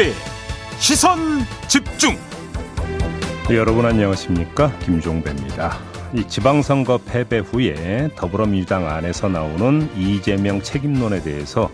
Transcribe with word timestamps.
김종배 0.00 0.14
시선 0.78 1.18
집중. 1.68 2.16
여러분 3.50 3.84
안녕하십니까 3.84 4.72
김종배입니다. 4.78 5.76
이 6.14 6.26
지방선거 6.26 7.00
패배 7.04 7.38
후에 7.38 8.08
더불어민주당 8.16 8.88
안에서 8.88 9.28
나오는 9.28 9.90
이재명 9.98 10.62
책임론에 10.62 11.22
대해서 11.22 11.70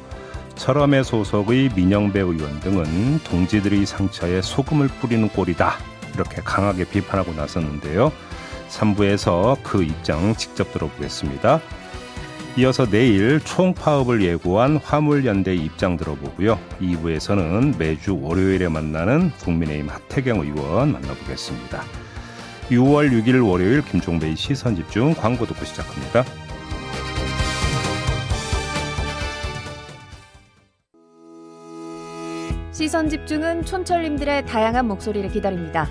철험의 0.57 1.05
소속의 1.05 1.71
민영배 1.77 2.19
의원 2.19 2.59
등은 2.59 3.21
동지들의 3.23 3.87
상처에 3.87 4.43
소금을 4.43 4.89
뿌리는 4.89 5.29
꼴이다 5.29 5.75
이렇게 6.15 6.43
강하게 6.43 6.85
비판하고 6.85 7.33
나섰는데요. 7.33 8.11
3부에서 8.71 9.57
그 9.63 9.85
입장 9.85 10.35
직접 10.35 10.73
들어보겠습니다. 10.73 11.61
이어서 12.59 12.87
내일 12.87 13.39
총파업을 13.41 14.23
예고한 14.23 14.79
화물연대 14.79 15.55
입장 15.55 15.99
들어보고요. 15.99 16.59
2부에서는 16.81 17.77
매주 17.77 18.19
월요일에 18.19 18.69
만나는 18.69 19.31
국민의힘 19.43 19.91
하태경 19.91 20.41
의원 20.41 20.93
만나보겠습니다. 20.93 21.83
6월 22.71 23.11
6일 23.11 23.47
월요일 23.47 23.83
김종배의 23.85 24.37
시선집중 24.37 25.15
광고 25.15 25.45
듣고 25.45 25.67
시작합니다. 25.67 26.25
시선 32.73 33.11
집중은 33.11 33.67
촌철님들의 33.67 34.47
다양한 34.47 34.87
목소리를 34.87 35.31
기다립니다. 35.31 35.91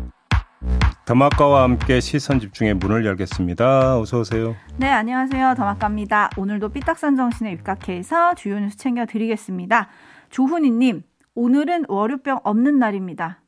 더마카와 1.11 1.63
함께 1.63 1.99
시선 1.99 2.39
집중의 2.39 2.75
문을 2.75 3.05
열겠습니다. 3.05 3.99
어서 3.99 4.21
오세요. 4.21 4.55
네, 4.77 4.87
안녕하세요. 4.87 5.55
더마카입니다. 5.57 6.29
오늘도 6.37 6.69
삐딱선 6.69 7.17
정신에 7.17 7.51
입각해서 7.51 8.33
주요 8.35 8.57
뉴스 8.57 8.77
챙겨드리겠습니다. 8.77 9.89
조훈이님, 10.29 11.03
오늘은 11.35 11.87
월요병 11.89 12.39
없는 12.45 12.79
날입니다. 12.79 13.41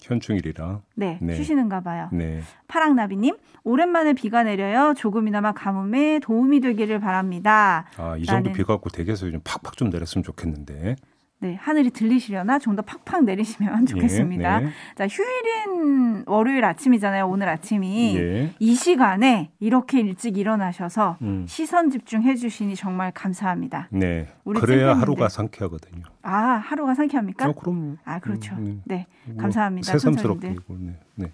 현충일이라. 0.00 0.80
네, 0.96 1.18
네. 1.20 1.34
쉬시는가 1.34 1.82
봐요. 1.82 2.08
네. 2.10 2.40
파랑나비님, 2.68 3.36
오랜만에 3.64 4.14
비가 4.14 4.42
내려요. 4.42 4.94
조금이나마 4.96 5.52
가뭄에 5.52 6.20
도움이 6.20 6.60
되기를 6.60 7.00
바랍니다. 7.00 7.84
아, 7.98 8.16
이 8.16 8.24
정도 8.24 8.50
비가 8.52 8.72
갖고 8.72 8.88
대개서 8.88 9.30
좀 9.30 9.42
팍팍 9.44 9.76
좀 9.76 9.90
내렸으면 9.90 10.22
좋겠는데. 10.22 10.96
네, 11.40 11.56
하늘이 11.60 11.90
들리시려나 11.90 12.58
좀 12.58 12.76
더 12.76 12.82
팍팍 12.82 13.24
내리시면 13.24 13.86
좋겠습니다. 13.86 14.60
예, 14.60 14.64
네. 14.66 14.70
자, 14.94 15.08
휴일인 15.08 16.22
월요일 16.26 16.64
아침이잖아요. 16.64 17.26
오늘 17.26 17.48
아침이 17.48 18.16
예. 18.16 18.52
이 18.58 18.74
시간에 18.74 19.50
이렇게 19.58 20.00
일찍 20.00 20.38
일어나셔서 20.38 21.16
음. 21.22 21.46
시선 21.48 21.90
집중해 21.90 22.36
주시니 22.36 22.76
정말 22.76 23.10
감사합니다. 23.12 23.88
네. 23.90 24.28
그래야 24.60 24.94
하루가 24.94 25.28
상쾌하거든요. 25.28 26.04
아, 26.22 26.32
하루가 26.64 26.94
상쾌합니까? 26.94 27.48
어, 27.48 27.54
그럼. 27.54 27.98
아, 28.04 28.20
그렇죠. 28.20 28.54
음, 28.54 28.82
네. 28.84 29.06
네. 29.26 29.36
감사합니다. 29.36 29.90
새삼스럽게 29.90 30.56
네. 30.68 30.98
네. 31.16 31.32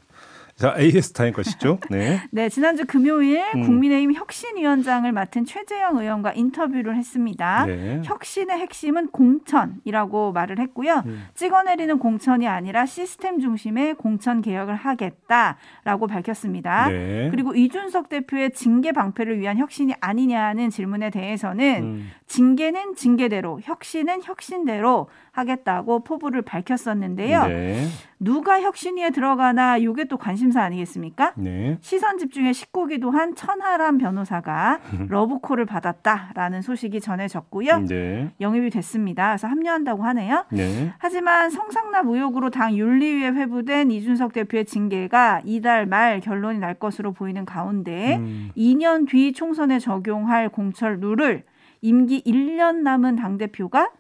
자, 0.57 0.75
AS 0.79 1.13
타임 1.13 1.35
것이죠. 1.35 1.79
네. 1.91 2.19
네, 2.33 2.49
지난주 2.49 2.87
금요일 2.87 3.43
음. 3.55 3.63
국민의힘 3.63 4.15
혁신위원장을 4.15 5.11
맡은 5.13 5.45
최재형 5.45 5.99
의원과 5.99 6.33
인터뷰를 6.33 6.97
했습니다. 6.97 7.67
네. 7.67 8.01
혁신의 8.03 8.59
핵심은 8.59 9.09
공천이라고 9.09 10.33
말을 10.33 10.59
했고요. 10.59 11.03
음. 11.05 11.27
찍어내리는 11.35 11.99
공천이 11.99 12.49
아니라 12.49 12.87
시스템 12.87 13.39
중심의 13.39 13.97
공천 13.97 14.41
개혁을 14.41 14.77
하겠다라고 14.77 16.07
밝혔습니다. 16.07 16.89
네. 16.89 17.29
그리고 17.31 17.55
이준석 17.55 18.09
대표의 18.09 18.53
징계 18.53 18.93
방패를 18.93 19.39
위한 19.39 19.59
혁신이 19.59 19.93
아니냐는 20.01 20.71
질문에 20.71 21.11
대해서는 21.11 21.83
음. 21.83 22.11
징계는 22.29 22.95
징계대로, 22.95 23.61
혁신은 23.63 24.23
혁신대로 24.23 25.09
하겠다고 25.33 26.03
포부를 26.03 26.41
밝혔었는데요. 26.41 27.47
네. 27.47 27.87
누가 28.19 28.63
혁신위에 28.63 29.11
들어가나 29.11 29.77
이게 29.77 30.05
또 30.05 30.17
관심 30.17 30.46
사 30.51 30.63
아니겠습니까? 30.63 31.33
네. 31.37 31.79
시선 31.81 32.19
집중의 32.19 32.53
19기도 32.53 33.11
한 33.11 33.35
천하람 33.35 33.99
변호사가 33.99 34.81
러브콜을 35.09 35.67
받았다라는 35.67 36.63
소식이 36.63 37.01
전해졌고요. 37.01 37.81
네. 37.87 38.31
영입이 38.41 38.71
됐습니다. 38.71 39.29
그래서 39.29 39.49
합류한다고 39.49 40.03
하네요. 40.05 40.45
네. 40.51 40.93
하지만 40.99 41.51
성상납 41.51 42.07
의혹으로 42.07 42.51
당 42.51 42.75
윤리위에 42.75 43.31
회부된 43.31 43.91
이준석 43.91 44.33
대표의 44.33 44.65
징계가 44.65 45.43
이달 45.45 45.87
말 45.87 46.21
결론이 46.21 46.59
날 46.59 46.75
것으로 46.75 47.13
보이는 47.13 47.45
가운데 47.45 48.17
음. 48.17 48.51
2년 48.57 49.09
뒤 49.09 49.33
총선에 49.33 49.79
적용할 49.79 50.49
공천 50.49 51.01
룰을 51.01 51.45
임기 51.81 52.23
1년 52.23 52.77
남은 52.83 53.17
당 53.17 53.39
대표가 53.39 53.91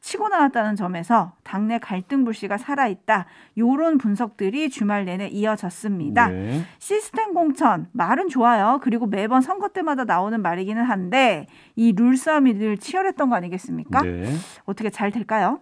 치고 0.00 0.28
나왔다는 0.28 0.76
점에서 0.76 1.32
당내 1.42 1.78
갈등 1.78 2.24
불씨가 2.24 2.56
살아있다. 2.56 3.26
요런 3.58 3.98
분석들이 3.98 4.70
주말 4.70 5.04
내내 5.04 5.28
이어졌습니다. 5.28 6.28
네. 6.28 6.62
시스템 6.78 7.34
공천 7.34 7.88
말은 7.92 8.28
좋아요. 8.28 8.78
그리고 8.82 9.06
매번 9.06 9.40
선거 9.42 9.68
때마다 9.68 10.04
나오는 10.04 10.40
말이기는 10.40 10.82
한데 10.82 11.46
이 11.76 11.92
룰 11.92 12.16
싸움이 12.16 12.54
늘 12.54 12.78
치열했던 12.78 13.28
거 13.28 13.36
아니겠습니까? 13.36 14.02
네. 14.02 14.34
어떻게 14.64 14.88
잘 14.90 15.10
될까요? 15.10 15.60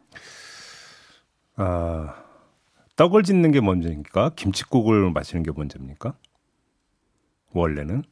아 1.57 2.15
떡을 2.97 3.23
짓는 3.23 3.53
게 3.53 3.61
먼저입니까? 3.61 4.33
김치국을 4.37 5.11
마시는 5.13 5.43
게 5.43 5.51
먼저입니까? 5.55 6.15
원래는 7.53 8.03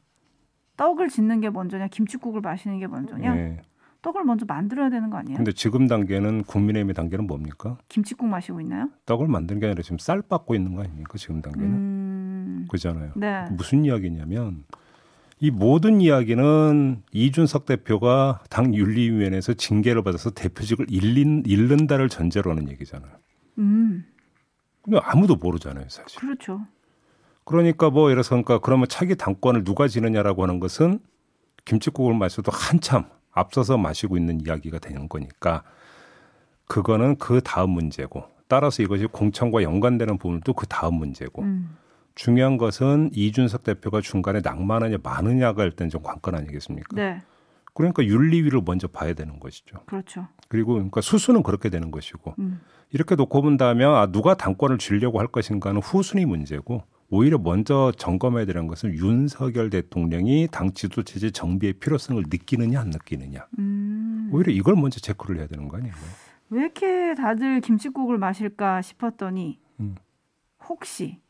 떡을 0.76 1.08
짓는 1.08 1.40
게 1.40 1.50
먼저냐, 1.50 1.88
김치국을 1.88 2.40
마시는 2.40 2.78
게 2.80 2.86
먼저냐? 2.86 3.34
네. 3.34 3.62
떡을 4.04 4.22
먼저 4.24 4.44
만들어야 4.46 4.90
되는 4.90 5.08
거 5.08 5.16
아니에요? 5.16 5.38
근데 5.38 5.50
지금 5.52 5.88
단계는 5.88 6.44
국민의힘의 6.44 6.92
단계는 6.92 7.26
뭡니까? 7.26 7.78
김치국 7.88 8.28
마시고 8.28 8.60
있나요? 8.60 8.90
떡을 9.06 9.28
만드는 9.28 9.60
게 9.60 9.66
아니라 9.66 9.82
지금 9.82 9.96
쌀 9.96 10.20
빻고 10.20 10.54
있는 10.54 10.74
거 10.74 10.82
아닙니까? 10.82 11.16
지금 11.16 11.40
단계는. 11.40 11.70
음... 11.70 12.66
그잖아요. 12.70 13.12
네. 13.16 13.46
무슨 13.52 13.86
이야기냐면 13.86 14.64
이 15.40 15.50
모든 15.50 16.02
이야기는 16.02 17.02
이준석 17.12 17.64
대표가 17.64 18.42
당 18.50 18.74
윤리위원회에서 18.74 19.54
징계를 19.54 20.02
받아서 20.02 20.30
대표직을 20.30 20.86
잃는, 20.90 21.44
잃는다를 21.46 22.10
전제로 22.10 22.50
하는 22.50 22.68
얘기잖아요. 22.68 23.10
음. 23.58 24.04
근데 24.82 25.00
아무도 25.02 25.36
모르잖아요, 25.36 25.86
사실. 25.88 26.20
그렇죠. 26.20 26.60
그러니까 27.44 27.88
뭐 27.88 28.10
들어서 28.10 28.30
그러니까 28.30 28.58
그러면 28.58 28.86
차기 28.88 29.16
당권을 29.16 29.64
누가 29.64 29.88
지느냐라고 29.88 30.42
하는 30.42 30.60
것은 30.60 30.98
김치국을 31.64 32.14
마셔도 32.14 32.52
한참 32.52 33.06
앞서서 33.34 33.76
마시고 33.76 34.16
있는 34.16 34.40
이야기가 34.40 34.78
되는 34.78 35.08
거니까 35.08 35.62
그거는 36.66 37.16
그 37.16 37.40
다음 37.42 37.70
문제고 37.70 38.24
따라서 38.48 38.82
이것이 38.82 39.06
공천과 39.06 39.62
연관되는 39.62 40.18
부분도 40.18 40.52
그 40.54 40.66
다음 40.66 40.94
문제고 40.94 41.42
음. 41.42 41.76
중요한 42.14 42.56
것은 42.56 43.10
이준석 43.12 43.64
대표가 43.64 44.00
중간에 44.00 44.40
낭만하냐 44.42 44.98
많으냐가 45.02 45.64
일단 45.64 45.88
좀 45.88 46.02
관건 46.02 46.34
아니겠습니까? 46.36 46.94
네. 46.94 47.22
그러니까 47.74 48.04
윤리위를 48.04 48.62
먼저 48.64 48.86
봐야 48.86 49.14
되는 49.14 49.40
것이죠. 49.40 49.78
그렇죠. 49.86 50.28
그리고 50.48 50.74
그러니까 50.74 51.00
수순은 51.00 51.42
그렇게 51.42 51.70
되는 51.70 51.90
것이고 51.90 52.36
음. 52.38 52.60
이렇게 52.92 53.16
놓고 53.16 53.42
본다면 53.42 53.96
아, 53.96 54.06
누가 54.06 54.34
당권을 54.34 54.78
쥐려고 54.78 55.18
할 55.18 55.26
것인가는 55.26 55.80
후순위 55.80 56.24
문제고 56.24 56.84
오히려 57.10 57.38
먼저 57.38 57.92
점검해야 57.96 58.44
되는 58.44 58.66
것은 58.66 58.94
윤석열 58.94 59.70
대통령이 59.70 60.48
당 60.50 60.72
지도 60.72 61.02
체제 61.02 61.30
정비의 61.30 61.74
필요성을 61.74 62.22
느끼느냐 62.28 62.80
안 62.80 62.90
느끼느냐. 62.90 63.46
음. 63.58 64.30
오히려 64.32 64.52
이걸 64.52 64.74
먼저 64.74 65.00
체크를 65.00 65.38
해야 65.38 65.46
되는 65.46 65.68
거 65.68 65.76
아니에요? 65.76 65.94
왜 66.50 66.62
이렇게 66.62 67.14
다들 67.14 67.60
김치국을 67.60 68.18
마실까 68.18 68.82
싶었더니 68.82 69.58
음. 69.80 69.94
혹시 70.68 71.20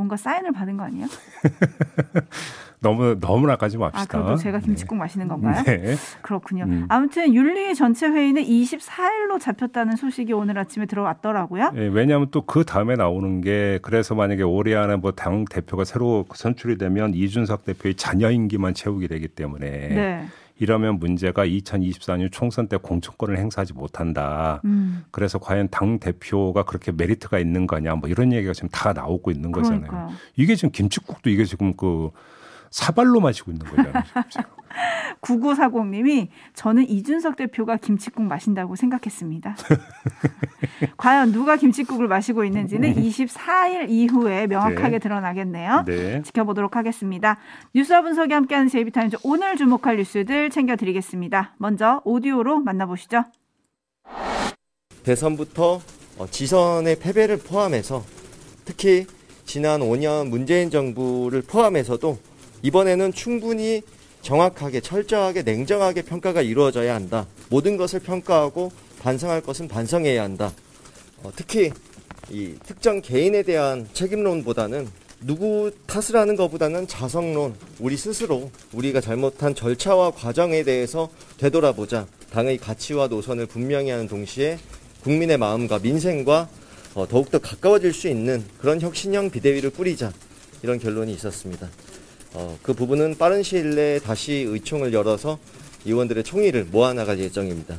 뭔가 0.00 0.16
사인을 0.16 0.52
받은 0.52 0.78
거 0.78 0.84
아니에요? 0.84 1.06
너무 2.82 3.20
너무나 3.20 3.56
가지 3.56 3.76
맙시다. 3.76 4.00
아, 4.18 4.22
그리고 4.22 4.36
제가 4.36 4.58
네. 4.58 4.64
김치국 4.64 4.94
네. 4.96 5.00
마시는 5.00 5.28
건가요? 5.28 5.62
네. 5.64 5.96
그렇군요. 6.22 6.64
음. 6.64 6.86
아무튼 6.88 7.34
윤리 7.34 7.74
전체 7.74 8.08
회의는 8.08 8.42
24일로 8.42 9.38
잡혔다는 9.38 9.96
소식이 9.96 10.32
오늘 10.32 10.58
아침에 10.58 10.86
들어왔더라고요. 10.86 11.72
네, 11.72 11.88
왜냐하면 11.88 12.28
또 12.30 12.40
그 12.46 12.64
다음에 12.64 12.96
나오는 12.96 13.42
게 13.42 13.78
그래서 13.82 14.14
만약에 14.14 14.42
올해 14.42 14.74
안에 14.74 14.96
뭐 14.96 15.12
당 15.12 15.44
대표가 15.44 15.84
새로 15.84 16.24
선출이 16.32 16.78
되면 16.78 17.12
이준석 17.12 17.66
대표의 17.66 17.96
자녀 17.96 18.30
임기만 18.30 18.72
채우게 18.72 19.08
되기 19.08 19.28
때문에 19.28 19.68
네. 19.68 20.26
이러면 20.60 20.98
문제가 20.98 21.46
2024년 21.46 22.30
총선 22.30 22.68
때 22.68 22.76
공천권을 22.76 23.38
행사하지 23.38 23.72
못한다. 23.72 24.60
음. 24.66 25.04
그래서 25.10 25.38
과연 25.38 25.68
당 25.70 25.98
대표가 25.98 26.64
그렇게 26.64 26.92
메리트가 26.92 27.38
있는 27.38 27.66
거냐 27.66 27.94
뭐 27.94 28.10
이런 28.10 28.32
얘기가 28.32 28.52
지금 28.52 28.68
다 28.68 28.92
나오고 28.92 29.30
있는 29.30 29.52
거잖아요. 29.52 29.80
그러니까요. 29.80 30.10
이게 30.36 30.54
지금 30.54 30.70
김치국도 30.70 31.30
이게 31.30 31.46
지금 31.46 31.72
그 31.74 32.10
사발로 32.70 33.20
마시고 33.20 33.50
있는 33.50 33.66
거잖아요. 33.66 34.04
9940님이 35.20 36.28
저는 36.54 36.88
이준석 36.88 37.36
대표가 37.36 37.76
김치국 37.76 38.22
마신다고 38.22 38.76
생각했습니다. 38.76 39.56
과연 40.96 41.32
누가 41.32 41.56
김치국을 41.56 42.08
마시고 42.08 42.44
있는지는 42.44 42.94
24일 42.94 43.90
이후에 43.90 44.46
명확하게 44.46 44.90
네. 44.90 44.98
드러나겠네요. 45.00 45.84
네. 45.86 46.22
지켜보도록 46.22 46.76
하겠습니다. 46.76 47.38
뉴스와 47.74 48.02
분석이 48.02 48.32
함께하는 48.32 48.68
제이비타임즈 48.68 49.18
오늘 49.24 49.56
주목할 49.56 49.96
뉴스들 49.96 50.50
챙겨드리겠습니다. 50.50 51.54
먼저 51.58 52.00
오디오로 52.04 52.60
만나보시죠. 52.60 53.24
대선부터 55.02 55.80
어, 56.18 56.26
지선의 56.30 56.98
패배를 56.98 57.38
포함해서 57.38 58.04
특히 58.64 59.06
지난 59.46 59.80
5년 59.80 60.28
문재인 60.28 60.70
정부를 60.70 61.42
포함해서도 61.42 62.18
이번에는 62.62 63.12
충분히 63.12 63.82
정확하게 64.22 64.80
철저하게 64.80 65.42
냉정하게 65.42 66.02
평가가 66.02 66.42
이루어져야 66.42 66.94
한다. 66.94 67.26
모든 67.48 67.76
것을 67.76 68.00
평가하고 68.00 68.70
반성할 69.00 69.40
것은 69.40 69.68
반성해야 69.68 70.22
한다. 70.22 70.52
어, 71.22 71.30
특히 71.34 71.72
이 72.30 72.54
특정 72.66 73.00
개인에 73.00 73.42
대한 73.42 73.88
책임론보다는 73.92 74.88
누구 75.22 75.70
탓을 75.86 76.16
하는 76.16 76.34
것보다는 76.36 76.86
자성론, 76.86 77.54
우리 77.78 77.96
스스로 77.96 78.50
우리가 78.72 79.00
잘못한 79.02 79.54
절차와 79.54 80.12
과정에 80.12 80.62
대해서 80.62 81.10
되돌아보자. 81.36 82.06
당의 82.30 82.56
가치와 82.58 83.08
노선을 83.08 83.46
분명히 83.46 83.90
하는 83.90 84.08
동시에 84.08 84.58
국민의 85.02 85.36
마음과 85.36 85.80
민생과 85.80 86.48
어, 86.94 87.06
더욱더 87.06 87.38
가까워질 87.38 87.92
수 87.92 88.08
있는 88.08 88.44
그런 88.58 88.80
혁신형 88.80 89.30
비대위를 89.30 89.70
꾸리자. 89.70 90.12
이런 90.62 90.78
결론이 90.78 91.12
있었습니다. 91.14 91.68
어, 92.34 92.56
그 92.62 92.72
부분은 92.74 93.16
빠른 93.18 93.42
시일 93.42 93.74
내에 93.74 93.98
다시 93.98 94.44
의총을 94.48 94.92
열어서 94.92 95.38
의원들의 95.84 96.24
총의를 96.24 96.66
모아나갈 96.70 97.18
예정입니다. 97.18 97.76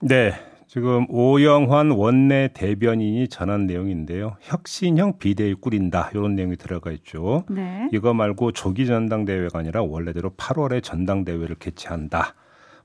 네. 0.00 0.32
지금 0.66 1.06
오영환 1.08 1.92
원내 1.92 2.50
대변인이 2.52 3.28
전한 3.28 3.66
내용인데요. 3.66 4.36
혁신형 4.40 5.18
비대위 5.18 5.54
꾸린다. 5.54 6.10
이런 6.12 6.34
내용이 6.34 6.56
들어가 6.56 6.90
있죠. 6.90 7.44
네. 7.48 7.88
이거 7.92 8.12
말고 8.12 8.50
조기 8.50 8.86
전당대회가 8.86 9.60
아니라 9.60 9.82
원래대로 9.82 10.30
8월에 10.30 10.82
전당대회를 10.82 11.56
개최한다. 11.60 12.34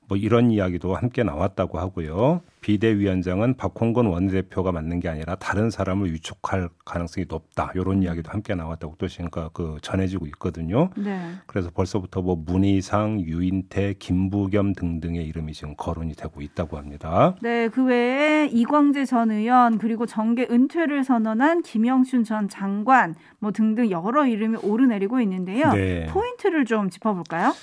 뭐 0.10 0.18
이런 0.18 0.50
이야기도 0.50 0.96
함께 0.96 1.24
나왔다고 1.24 1.78
하고요. 1.80 2.42
비대위원장은 2.62 3.56
박홍근 3.56 4.08
원내대표가 4.08 4.72
맞는 4.72 5.00
게 5.00 5.08
아니라 5.08 5.36
다른 5.36 5.70
사람을 5.70 6.12
위촉할 6.12 6.68
가능성이 6.84 7.26
높다. 7.30 7.72
이런 7.76 8.04
이야기도 8.04 8.32
함께 8.32 8.56
나왔다고 8.56 8.96
또 8.98 9.08
지금 9.08 9.30
그 9.54 9.78
전해지고 9.82 10.26
있거든요. 10.28 10.90
네. 10.98 11.32
그래서 11.46 11.70
벌써부터 11.70 12.22
뭐 12.22 12.36
문희상, 12.36 13.22
유인태, 13.22 13.94
김부겸 14.00 14.74
등등의 14.74 15.26
이름이 15.28 15.54
지금 15.54 15.76
거론이 15.78 16.16
되고 16.16 16.42
있다고 16.42 16.78
합니다. 16.78 17.36
네, 17.42 17.70
그 17.70 17.86
외에 17.86 18.48
이광재 18.48 19.06
전 19.06 19.32
의원 19.32 19.78
그리고 19.78 20.08
정계 20.08 20.48
은퇴를 20.50 21.04
선언한 21.04 21.62
김영춘 21.62 22.24
전 22.24 22.50
장관 22.50 23.16
뭐 23.38 23.52
등등 23.52 23.92
여러 23.92 24.26
이름이 24.26 24.58
오르내리고 24.64 25.22
있는데요. 25.22 25.72
네. 25.72 26.08
포인트를 26.08 26.66
좀 26.66 26.90
짚어볼까요? 26.90 27.54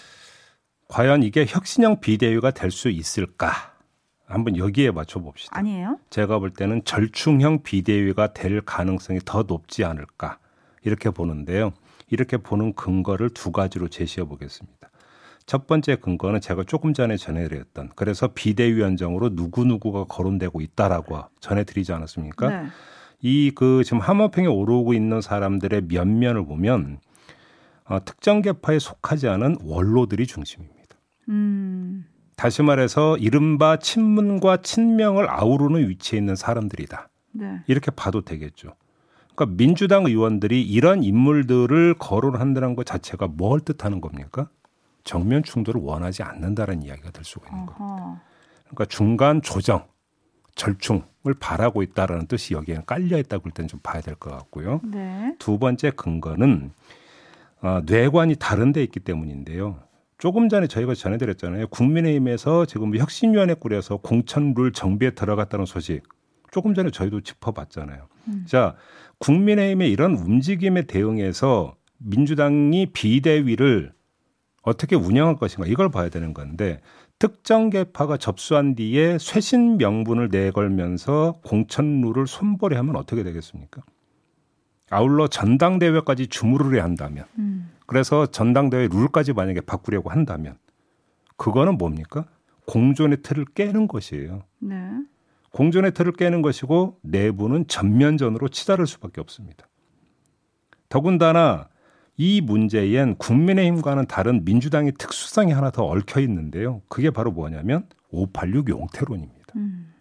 과연 0.89 1.23
이게 1.23 1.45
혁신형 1.47 2.01
비대위가 2.01 2.51
될 2.53 2.71
수 2.71 2.89
있을까? 2.89 3.51
한번 4.27 4.57
여기에 4.57 4.91
맞춰 4.91 5.21
봅시다. 5.21 5.57
아니에요? 5.57 5.99
제가 6.11 6.39
볼 6.41 6.51
때는 6.51 6.83
절충형 6.85 7.63
비대위가 7.63 8.33
될 8.33 8.61
가능성이 8.61 9.21
더 9.25 9.45
높지 9.45 9.85
않을까 9.85 10.39
이렇게 10.83 11.11
보는데요. 11.11 11.73
이렇게 12.09 12.37
보는 12.37 12.73
근거를 12.75 13.31
두 13.31 13.53
가지로 13.53 13.89
제시해 13.89 14.27
보겠습니다. 14.27 14.91
첫 15.45 15.69
번째 15.69 15.97
근거는 15.97 16.41
제가 16.41 16.65
조금 16.65 16.93
전에 16.93 17.17
전해드렸던 17.17 17.91
그래서 17.95 18.29
비대위원장으로 18.29 19.37
누구 19.37 19.65
누구가 19.65 20.05
거론되고 20.05 20.61
있다라고 20.61 21.21
전해드리지 21.41 21.93
않았습니까? 21.93 22.49
네. 22.49 22.69
이그 23.23 23.83
지금 23.85 24.01
하마평에 24.01 24.47
오르고 24.49 24.93
있는 24.93 25.21
사람들의 25.21 25.83
면면을 25.89 26.45
보면 26.47 26.99
어, 27.85 28.05
특정 28.05 28.43
계파에 28.43 28.81
속하지 28.81 29.29
않은 29.29 29.59
원로들이 29.63 30.27
중심입니다. 30.27 30.76
음. 31.29 32.07
다시 32.37 32.63
말해서 32.63 33.17
이른바 33.17 33.79
친문과 33.79 34.59
친명을 34.59 35.29
아우르는 35.31 35.89
위치에 35.89 36.19
있는 36.19 36.37
사람들이다. 36.37 37.09
네. 37.33 37.61
이렇게 37.67 37.91
봐도 37.91 38.21
되겠죠. 38.23 38.75
그러니까 39.35 39.57
민주당 39.57 40.05
의원들이 40.07 40.63
이런 40.63 41.03
인물들을 41.03 41.95
거론한다는 41.99 42.75
것 42.75 42.85
자체가 42.87 43.29
뭘 43.29 43.61
뜻하는 43.61 44.01
겁니까? 44.01 44.49
정면 45.05 45.43
충돌을 45.43 45.81
원하지 45.83 46.23
않는다는 46.23 46.83
이야기가 46.83 47.11
될 47.11 47.25
수가 47.25 47.49
있는 47.49 47.67
겁니다. 47.67 48.23
그러니까 48.65 48.85
중간 48.87 49.41
조정, 49.41 49.87
절충을 50.57 51.35
바라고 51.39 51.83
있다라는 51.83 52.27
뜻이 52.27 52.55
여기에는 52.55 52.85
깔려 52.87 53.19
있다고 53.19 53.45
할 53.45 53.53
때는 53.53 53.69
좀 53.69 53.81
봐야 53.83 54.01
될 54.03 54.15
것 54.17 54.31
같고요. 54.31 54.81
네. 54.85 55.35
두 55.39 55.59
번째 55.59 55.91
근거는 55.93 56.73
어, 57.63 57.81
뇌관이 57.87 58.37
다른 58.37 58.73
데 58.73 58.83
있기 58.83 59.01
때문인데요. 59.01 59.79
조금 60.19 60.49
전에 60.49 60.67
저희가 60.67 60.95
전해드렸잖아요. 60.95 61.69
국민의힘에서 61.69 62.65
지금 62.65 62.97
혁신위원회 62.97 63.55
꾸려서 63.55 63.99
공천룰 63.99 64.73
정비에 64.73 65.11
들어갔다는 65.11 65.67
소식. 65.67 66.03
조금 66.51 66.75
전에 66.75 66.91
저희도 66.91 67.21
짚어봤잖아요. 67.21 68.09
음. 68.29 68.45
자, 68.47 68.77
국민의힘의 69.19 69.91
이런 69.91 70.15
움직임에 70.15 70.83
대응해서 70.83 71.77
민주당이 71.99 72.87
비대위를 72.93 73.93
어떻게 74.63 74.97
운영할 74.97 75.37
것인가 75.37 75.67
이걸 75.67 75.91
봐야 75.91 76.09
되는 76.09 76.35
건데 76.35 76.81
특정 77.19 77.71
계파가 77.71 78.17
접수한 78.17 78.75
뒤에 78.75 79.19
쇄신 79.19 79.79
명분을 79.79 80.29
내걸면서 80.31 81.41
공천룰을 81.45 82.27
손벌이 82.27 82.75
하면 82.77 82.97
어떻게 82.97 83.23
되겠습니까? 83.23 83.83
아울러 84.91 85.27
전당대회까지 85.29 86.29
주무르려 86.29 86.83
한다면 86.83 87.25
음. 87.39 87.71
그래서 87.87 88.27
전당대회 88.27 88.89
룰까지 88.89 89.33
만약에 89.33 89.61
바꾸려고 89.61 90.11
한다면 90.11 90.57
그거는 91.37 91.79
뭡니까? 91.79 92.27
공존의 92.67 93.23
틀을 93.23 93.45
깨는 93.55 93.87
것이에요. 93.89 94.43
네. 94.59 94.77
공존의 95.53 95.95
틀을 95.95 96.13
깨는 96.13 96.43
것이고 96.43 96.99
내부는 97.03 97.67
전면전으로 97.69 98.49
치달을 98.49 98.87
수밖에 98.87 99.21
없습니다. 99.21 99.69
더군다나 100.89 101.69
이 102.17 102.41
문제엔 102.41 103.17
국민의힘과는 103.17 104.07
다른 104.07 104.45
민주당의 104.45 104.93
특수성이 104.99 105.53
하나 105.53 105.71
더 105.71 105.85
얽혀 105.85 106.21
있는데요. 106.21 106.83
그게 106.89 107.11
바로 107.11 107.31
뭐냐면 107.31 107.87
586 108.11 108.69
용태론입니다. 108.69 109.55
음. 109.57 109.93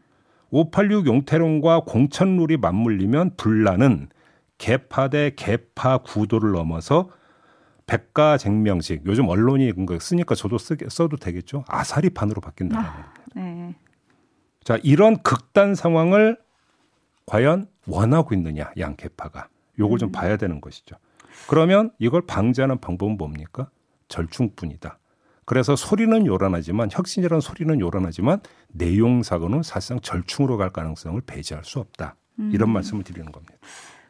586 0.50 1.08
용태론과 1.08 1.82
공천룰이 1.82 2.58
맞물리면 2.58 3.32
분란은 3.36 4.10
개파 4.58 5.10
대 5.10 5.32
개파 5.36 6.00
구도를 6.00 6.54
넘어서 6.54 7.10
백가쟁명식 7.88 9.04
요즘 9.06 9.28
언론이 9.28 9.72
쓰니까 10.00 10.36
저도 10.36 10.58
쓰, 10.58 10.76
써도 10.90 11.18
되겠죠 11.18 11.64
아사리판으로 11.68 12.42
바뀐다는 12.42 12.84
아, 12.84 13.14
네. 13.36 13.76
자 14.64 14.78
이런 14.84 15.22
극단 15.22 15.76
상황을 15.76 16.38
과연 17.26 17.68
원하고 17.88 18.34
있느냐 18.36 18.72
양 18.80 18.96
개파가 18.96 19.48
요걸 19.78 20.00
좀 20.00 20.10
음. 20.10 20.12
봐야 20.12 20.38
되는 20.38 20.62
것이죠 20.62 20.96
그러면 21.48 21.92
이걸 22.00 22.22
방지하는 22.26 22.80
방법은 22.80 23.18
뭡니까 23.18 23.70
절충뿐이다 24.08 24.98
그래서 25.46 25.76
소리는 25.76 26.26
요란하지만 26.26 26.90
혁신이라는 26.92 27.40
소리는 27.40 27.80
요란하지만 27.80 28.40
내용 28.70 29.22
사고는 29.22 29.62
사실상 29.62 30.00
절충으로 30.00 30.58
갈 30.58 30.72
가능성을 30.72 31.22
배제할 31.22 31.64
수 31.64 31.80
없다 31.80 32.16
이런 32.38 32.70
음. 32.70 32.74
말씀을 32.74 33.04
드리는 33.04 33.32
겁니다. 33.32 33.54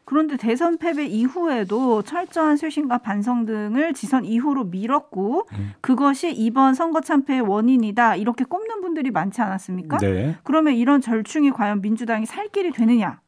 그런데 0.06 0.36
대선 0.36 0.78
패배 0.78 1.04
이후에도 1.04 2.00
철저한 2.02 2.56
쇄신과 2.56 2.98
반성 2.98 3.44
등을 3.44 3.92
지선 3.92 4.24
이후로 4.24 4.64
미뤘고 4.64 5.48
음. 5.52 5.72
그것이 5.80 6.32
이번 6.32 6.74
선거 6.74 7.00
참패의 7.00 7.40
원인이다 7.40 8.14
이렇게 8.14 8.44
꼽는 8.44 8.82
분들이 8.82 9.10
많지 9.10 9.42
않았습니까? 9.42 9.98
네. 9.98 10.36
그러면 10.44 10.74
이런 10.74 11.00
절충이 11.00 11.50
과연 11.50 11.82
민주당이 11.82 12.24
살 12.24 12.48
길이 12.48 12.70
되느냐? 12.70 13.20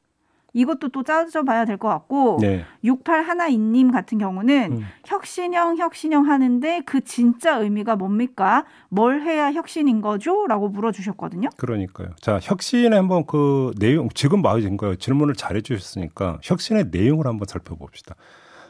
이것도 0.59 0.89
또 0.89 1.03
따져봐야 1.03 1.65
될 1.65 1.79
것 1.79 1.89
같고 1.89 2.39
네. 2.41 2.65
68 2.83 3.23
하나인님 3.23 3.93
같은 3.93 4.19
경우는 4.19 4.73
음. 4.73 4.87
혁신형 5.07 5.77
혁신형 5.77 6.29
하는데 6.29 6.81
그 6.85 7.03
진짜 7.05 7.57
의미가 7.57 7.95
뭡니까? 7.97 8.65
뭘 8.89 9.21
해야 9.23 9.53
혁신인 9.53 10.01
거죠?라고 10.01 10.69
물어주셨거든요. 10.69 11.51
그러니까요. 11.57 12.09
자 12.21 12.41
혁신의 12.43 12.91
한번 12.91 13.25
그 13.27 13.73
내용 13.79 14.09
지금 14.15 14.43
맞은 14.43 14.77
거예요. 14.77 14.97
질문을 14.97 15.35
잘해 15.35 15.61
주셨으니까 15.61 16.39
혁신의 16.43 16.87
내용을 16.91 17.27
한번 17.29 17.47
살펴봅시다. 17.47 18.17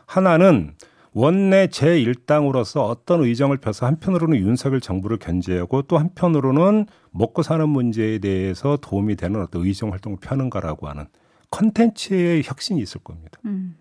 하나는 0.04 0.74
원내 1.14 1.68
제1당으로서 1.68 2.82
어떤 2.84 3.22
의정을 3.24 3.56
펴서 3.56 3.86
한편으로는 3.86 4.38
윤석열 4.38 4.80
정부를 4.80 5.16
견제하고 5.18 5.82
또 5.82 5.96
한편으로는 5.98 6.86
먹고 7.10 7.42
사는 7.42 7.66
문제에 7.68 8.18
대해서 8.18 8.76
도움이 8.76 9.16
되는 9.16 9.40
어떤 9.40 9.64
의정 9.64 9.90
활동을 9.92 10.18
펴는가라고 10.20 10.86
하는 10.88 11.06
컨텐츠의 11.50 12.42
혁신이 12.44 12.80
있을 12.80 13.00
겁니다. 13.02 13.38
음. 13.44 13.76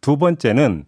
두 0.00 0.16
번째는 0.16 0.84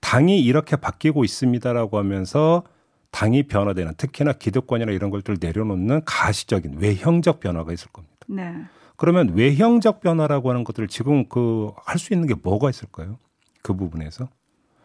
당이 0.00 0.40
이렇게 0.40 0.76
바뀌고 0.76 1.24
있습니다라고 1.24 1.98
하면서 1.98 2.64
당이 3.10 3.44
변화되는 3.44 3.94
특히나 3.96 4.32
기득권이나 4.32 4.92
이런 4.92 5.10
것들을 5.10 5.36
내려놓는 5.40 6.02
가시적인 6.04 6.78
외형적 6.78 7.40
변화가 7.40 7.72
있을 7.72 7.88
겁니다. 7.92 8.14
네. 8.26 8.52
그러면 8.96 9.34
외형적 9.34 10.00
변화라고 10.00 10.50
하는 10.50 10.64
것들을 10.64 10.88
지금 10.88 11.28
그 11.28 11.70
할 11.84 11.98
수 11.98 12.12
있는 12.14 12.26
게 12.26 12.34
뭐가 12.34 12.70
있을까요? 12.70 13.18
그 13.62 13.74
부분에서 13.74 14.28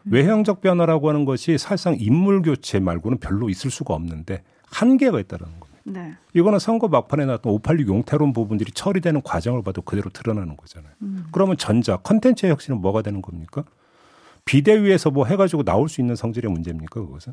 음. 0.06 0.12
외형적 0.12 0.60
변화라고 0.60 1.08
하는 1.08 1.24
것이 1.24 1.56
사실상 1.58 1.96
인물 1.98 2.42
교체 2.42 2.80
말고는 2.80 3.18
별로 3.18 3.48
있을 3.48 3.70
수가 3.70 3.94
없는데 3.94 4.42
한계가 4.70 5.20
있다는 5.20 5.46
겁니다. 5.46 5.67
네. 5.84 6.14
이거는 6.34 6.58
선거 6.58 6.88
막판에 6.88 7.24
나왔던 7.26 7.52
586 7.52 7.88
용태론 7.88 8.32
부분들이 8.32 8.72
처리되는 8.72 9.22
과정을 9.22 9.62
봐도 9.62 9.82
그대로 9.82 10.10
드러나는 10.10 10.56
거잖아요. 10.56 10.92
음. 11.02 11.26
그러면 11.32 11.56
전자 11.56 11.96
컨텐츠의 11.98 12.50
혁신은 12.52 12.80
뭐가 12.80 13.02
되는 13.02 13.22
겁니까? 13.22 13.64
비대위에서 14.44 15.10
뭐 15.10 15.26
해가지고 15.26 15.62
나올 15.62 15.88
수 15.88 16.00
있는 16.00 16.16
성질의 16.16 16.50
문제입니까 16.50 17.00
그것은? 17.00 17.32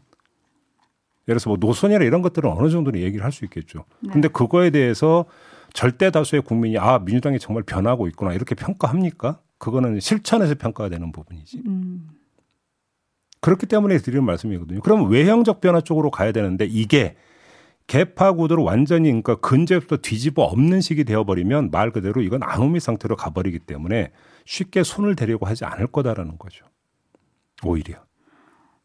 예를 1.28 1.40
들어서 1.40 1.50
뭐 1.50 1.58
노선이나 1.60 2.04
이런 2.04 2.22
것들은 2.22 2.50
어느 2.50 2.70
정도는 2.70 3.00
얘기를 3.00 3.24
할 3.25 3.32
수 3.32 3.46
있겠죠. 3.46 3.86
네. 4.02 4.12
근데 4.14 4.28
그거에 4.28 4.70
대해서 4.70 5.25
절대 5.74 6.12
다수의 6.12 6.42
국민이 6.44 6.78
아 6.78 7.00
민주당이 7.00 7.40
정말 7.40 7.64
변하고 7.64 8.08
있구나 8.08 8.34
이렇게 8.34 8.54
평가합니까? 8.56 9.40
그거는 9.58 10.00
실천에서 10.00 10.56
평가가 10.56 10.90
되는 10.90 11.12
부분이지. 11.12 11.64
음. 11.66 12.10
그렇기 13.42 13.66
때문에 13.68 13.98
드리는 14.00 14.24
말씀이거든요. 14.24 14.82
그럼 14.82 15.10
외형적 15.10 15.62
변화 15.62 15.82
쪽으로 15.82 16.12
가야 16.12 16.32
되는데 16.32 16.66
이게 16.66 17.16
개파 17.88 18.34
구도를 18.34 18.63
완전히 18.63 19.10
그러니까 19.10 19.36
근제부터 19.36 19.98
뒤집어 19.98 20.44
없는 20.44 20.82
식이 20.82 21.04
되어버리면 21.04 21.70
말 21.72 21.92
그대로 21.92 22.22
이건 22.22 22.42
아노미 22.44 22.80
상태로 22.80 23.15
가버리기 23.15 23.60
때문에 23.60 24.12
쉽게 24.46 24.84
손을 24.84 25.15
대려고 25.15 25.46
하지 25.46 25.65
않을 25.65 25.88
거다라는 25.88 26.38
거죠. 26.38 26.65
오히려. 27.63 28.00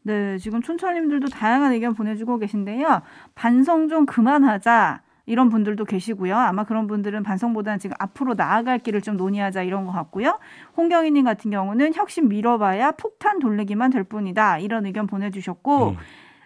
네, 0.03 0.37
지금 0.37 0.61
촌철님들도 0.61 1.27
다양한 1.27 1.73
의견 1.73 1.93
보내주고 1.93 2.39
계신데요. 2.39 3.01
반성 3.35 3.87
좀 3.87 4.05
그만하자. 4.05 5.01
이런 5.27 5.49
분들도 5.49 5.85
계시고요. 5.85 6.35
아마 6.35 6.63
그런 6.63 6.87
분들은 6.87 7.23
반성보다는 7.23 7.79
지금 7.79 7.95
앞으로 7.99 8.33
나아갈 8.33 8.79
길을 8.79 9.01
좀 9.01 9.17
논의하자 9.17 9.63
이런 9.63 9.85
것 9.85 9.91
같고요. 9.91 10.39
홍경희님 10.75 11.23
같은 11.23 11.51
경우는 11.51 11.93
혁신 11.93 12.27
미뤄봐야 12.27 12.91
폭탄 12.93 13.39
돌리기만 13.39 13.91
될 13.91 14.03
뿐이다. 14.03 14.57
이런 14.57 14.85
의견 14.87 15.07
보내주셨고, 15.07 15.89
음. 15.89 15.97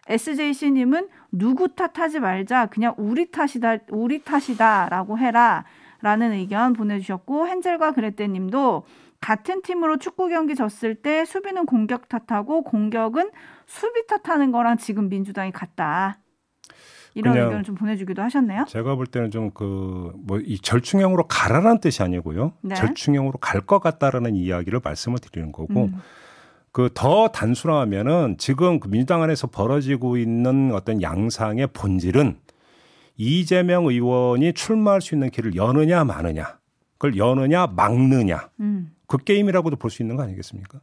SJC님은 0.07 1.07
누구 1.31 1.69
탓하지 1.75 2.19
말자. 2.19 2.67
그냥 2.67 2.93
우리 2.97 3.31
탓이다, 3.31 3.77
우리 3.89 4.23
탓이다라고 4.23 5.17
해라. 5.17 5.65
라는 6.01 6.33
의견 6.33 6.73
보내주셨고, 6.73 7.47
헨젤과 7.47 7.93
그레떼님도 7.93 8.83
같은 9.21 9.61
팀으로 9.63 9.97
축구 9.97 10.27
경기 10.29 10.53
졌을 10.53 10.93
때 10.93 11.25
수비는 11.25 11.65
공격 11.65 12.07
탓하고 12.09 12.63
공격은 12.63 13.31
수비 13.65 14.05
탓하는 14.05 14.51
거랑 14.51 14.77
지금 14.77 15.09
민주당이 15.09 15.51
같다. 15.51 16.19
이런 17.15 17.35
의견을 17.37 17.63
좀 17.63 17.75
보내주기도 17.75 18.21
하셨네요. 18.21 18.65
제가 18.67 18.95
볼 18.95 19.07
때는 19.07 19.31
좀 19.31 19.49
그 19.51 20.11
뭐 20.27 20.41
이 20.45 20.59
절충형으로 20.59 21.27
가라는 21.27 21.79
뜻이 21.79 22.03
아니고요. 22.03 22.51
네. 22.61 22.75
절충형으로 22.75 23.37
갈 23.39 23.61
것 23.61 23.79
같다라는 23.79 24.35
이야기를 24.35 24.81
말씀을 24.83 25.17
드리는 25.19 25.51
거고. 25.53 25.85
음. 25.85 26.01
그 26.75 26.89
더 26.93 27.29
단순하면은 27.29 28.35
지금 28.37 28.81
그 28.81 28.89
민주당 28.89 29.23
안에서 29.23 29.47
벌어지고 29.47 30.17
있는 30.17 30.73
어떤 30.73 31.01
양상의 31.01 31.67
본질은 31.67 32.37
이재명 33.15 33.85
의원이 33.85 34.51
출마할 34.51 34.99
수 34.99 35.15
있는 35.15 35.29
길을 35.29 35.55
여느냐 35.55 36.03
마느냐, 36.03 36.59
그걸 36.97 37.15
여느냐 37.15 37.67
막느냐, 37.67 38.49
음. 38.59 38.91
그 39.07 39.17
게임이라고도 39.17 39.77
볼 39.77 39.89
수 39.89 40.03
있는 40.03 40.17
거 40.17 40.23
아니겠습니까? 40.23 40.81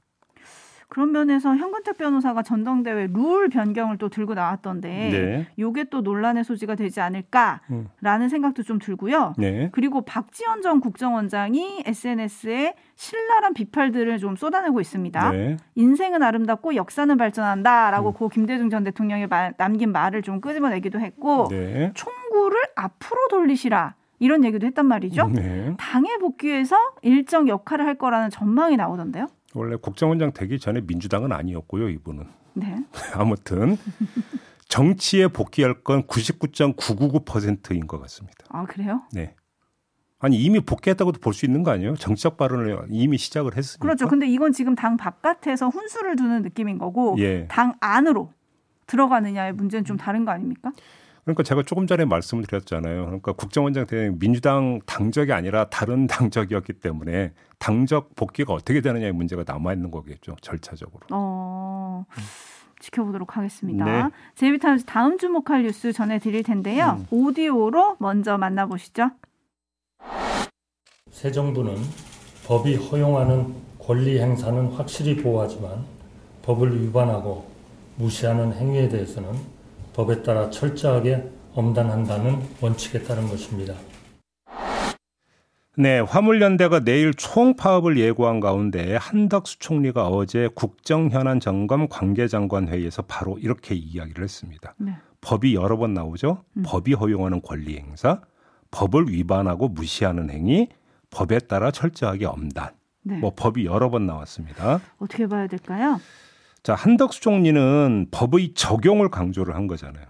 그런 0.93 1.11
면에서 1.11 1.57
현근택 1.57 1.97
변호사가 1.97 2.43
전당대회 2.43 3.09
룰 3.15 3.49
변경을 3.49 3.97
또 3.97 4.11
들고 4.11 4.35
나왔던데 4.35 4.89
네. 4.91 5.47
요게 5.59 5.85
또 5.85 6.03
논란의 6.03 6.45
소지가 6.45 6.75
되지 6.75 7.01
않을까라는 7.01 7.57
음. 7.71 8.29
생각도 8.29 8.63
좀 8.63 8.79
들고요. 8.79 9.33
네. 9.39 9.71
그리고 9.73 10.03
박지원 10.03 10.61
전 10.61 10.81
국정원장이 10.81 11.85
SNS에 11.87 12.75
신랄한 12.97 13.55
비판들을 13.55 14.19
좀 14.19 14.37
쏟아내고 14.37 14.83
있습니다. 14.83 15.31
네. 15.31 15.57
인생은 15.77 16.23
아름답고 16.23 16.75
역사는 16.75 17.17
발전한다라고 17.17 18.11
음. 18.11 18.13
고 18.13 18.29
김대중 18.29 18.69
전 18.69 18.85
대통령이 18.85 19.29
말, 19.29 19.55
남긴 19.57 19.93
말을 19.93 20.21
좀 20.21 20.43
끄집어내기도 20.43 21.01
했고 21.01 21.49
네. 21.49 21.91
총구를 21.95 22.61
앞으로 22.77 23.29
돌리시라. 23.31 23.95
이런 24.19 24.45
얘기도 24.45 24.67
했단 24.67 24.85
말이죠. 24.85 25.29
네. 25.29 25.75
당에 25.79 26.19
복귀해서 26.19 26.77
일정 27.01 27.49
역할을 27.49 27.87
할 27.87 27.95
거라는 27.95 28.29
전망이 28.29 28.77
나오던데요. 28.77 29.27
원래 29.55 29.77
국정원장 29.77 30.33
되기 30.33 30.59
전에 30.59 30.81
민주당은 30.81 31.33
아니었고요, 31.33 31.89
이분은. 31.91 32.25
네. 32.55 32.77
아무튼 33.15 33.77
정치에 34.69 35.29
복귀할 35.29 35.83
건 35.83 36.03
99.999%인 36.07 37.87
것 37.87 38.01
같습니다. 38.03 38.39
아, 38.49 38.65
그래요? 38.65 39.03
네. 39.13 39.35
아니 40.19 40.37
이미 40.37 40.61
복귀했다고도 40.61 41.19
볼 41.21 41.35
수 41.35 41.47
있는 41.47 41.65
거 41.65 41.73
아니에요? 41.73 41.97
정치적 41.97 42.37
발언을 42.37 42.87
이미 42.91 43.19
시작을 43.19 43.57
했으니까. 43.57 43.83
그렇죠. 43.83 44.07
근데 44.07 44.27
이건 44.29 44.53
지금 44.53 44.77
당 44.77 44.97
바깥에서 44.97 45.69
훈수를 45.69 46.15
두는 46.15 46.43
느낌인 46.43 46.79
거고 46.79 47.17
예. 47.19 47.49
당 47.49 47.75
안으로 47.81 48.33
들어가느냐의 48.87 49.53
문제는 49.55 49.85
좀 49.85 49.97
다른 49.97 50.25
거 50.25 50.31
아닙니까? 50.31 50.71
그러니까 51.25 51.43
제가 51.45 51.63
조금 51.63 51.87
전에 51.87 52.05
말씀을 52.05 52.45
드렸잖아요. 52.45 53.05
그러니까 53.05 53.33
국정원장 53.33 53.87
대행 53.87 54.19
민주당 54.19 54.81
당적이 54.87 55.33
아니라 55.33 55.69
다른 55.71 56.07
당적이었기 56.09 56.75
때문에 56.75 57.33
당적 57.59 58.17
복귀가 58.17 58.55
어떻게 58.55 58.81
되느냐의 58.81 59.13
문제가 59.13 59.45
남아 59.47 59.73
있는 59.73 59.91
거겠죠. 59.91 60.37
절차적으로. 60.41 61.07
어... 61.11 62.05
지켜보도록 62.81 63.37
하겠습니다. 63.37 63.85
네. 63.85 64.11
제이비타임즈 64.35 64.85
다음 64.87 65.17
주목할 65.17 65.63
뉴스 65.63 65.93
전해드릴 65.93 66.43
텐데요. 66.43 66.99
음. 66.99 67.07
오디오로 67.11 67.97
먼저 68.01 68.37
만나보시죠. 68.37 69.13
새 71.13 71.31
정부는 71.31 71.77
법이 72.47 72.75
허용하는 72.75 73.55
권리 73.79 74.19
행사는 74.19 74.67
확실히 74.73 75.17
보호하지만 75.17 75.85
법을 76.43 76.83
위반하고 76.83 77.49
무시하는 77.97 78.53
행위에 78.53 78.89
대해서는 78.89 79.31
법에 79.95 80.23
따라 80.23 80.51
철저하게 80.51 81.31
엄단한다는 81.55 82.41
원칙에 82.61 83.03
따른 83.03 83.29
것입니다. 83.29 83.75
네, 85.77 86.01
화물연대가 86.01 86.81
내일 86.81 87.15
총파업을 87.15 87.99
예고한 87.99 88.41
가운데 88.41 88.97
한덕수 88.97 89.59
총리가 89.59 90.09
어제 90.09 90.49
국정현안 90.55 91.41
점검 91.41 91.89
관계장관 91.89 92.69
회의에서 92.69 93.03
바로 93.03 93.39
이렇게 93.39 93.75
이야기를 93.75 94.23
했습니다. 94.23 94.75
네. 94.77 94.97
법이 95.23 95.55
여러 95.55 95.79
번 95.79 95.95
나오죠. 95.95 96.45
음. 96.59 96.63
법이 96.67 96.93
허용하는 96.93 97.41
권리 97.41 97.79
행사, 97.79 98.21
법을 98.71 99.09
위반하고 99.09 99.69
무시하는 99.69 100.29
행위, 100.29 100.69
법에 101.11 101.39
따라 101.39 101.71
철저하게 101.71 102.27
엄단. 102.27 102.71
네. 103.05 103.17
뭐 103.19 103.33
법이 103.35 103.65
여러 103.65 103.89
번 103.89 104.07
나왔습니다. 104.07 104.81
어떻게 104.99 105.27
봐야 105.27 105.47
될까요? 105.47 106.01
자, 106.63 106.75
한덕수 106.75 107.21
총리는 107.21 108.07
법의 108.11 108.55
적용을 108.55 109.11
강조를 109.11 109.55
한 109.55 109.67
거잖아요. 109.67 110.05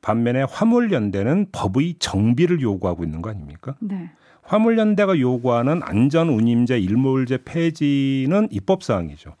반면에 0.00 0.42
화물연대는 0.42 1.46
법의 1.52 1.96
정비를 2.00 2.60
요구하고 2.60 3.04
있는 3.04 3.22
거 3.22 3.30
아닙니까? 3.30 3.76
네. 3.80 4.10
화물연대가 4.42 5.20
요구하는 5.20 5.80
안전운임제 5.84 6.80
일몰제 6.80 7.44
폐지는 7.44 8.48
입법사항이죠. 8.50 9.34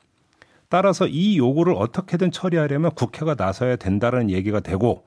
따라서 0.68 1.08
이 1.08 1.36
요구를 1.36 1.74
어떻게든 1.76 2.30
처리하려면 2.30 2.92
국회가 2.94 3.34
나서야 3.36 3.76
된다는 3.76 4.30
얘기가 4.30 4.60
되고 4.60 5.04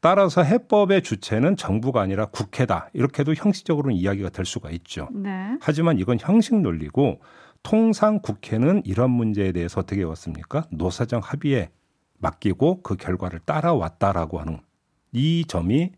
따라서 0.00 0.42
해법의 0.42 1.02
주체는 1.02 1.56
정부가 1.56 2.00
아니라 2.00 2.26
국회다. 2.26 2.90
이렇게도 2.92 3.34
형식적으로는 3.34 3.96
이야기가 3.96 4.28
될 4.30 4.44
수가 4.44 4.70
있죠. 4.70 5.08
네. 5.12 5.56
하지만 5.60 5.98
이건 5.98 6.18
형식 6.20 6.60
논리고 6.60 7.20
통상 7.62 8.20
국회는 8.20 8.82
이런 8.84 9.10
문제에 9.10 9.52
대해서 9.52 9.80
어떻게 9.80 10.02
왔습니까? 10.02 10.66
노사정 10.70 11.20
합의에 11.22 11.70
맡기고 12.18 12.82
그 12.82 12.96
결과를 12.96 13.40
따라왔다라고 13.40 14.40
하는 14.40 14.58
이 15.12 15.44
점이 15.46 15.92